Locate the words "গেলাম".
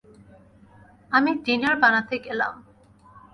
2.25-2.53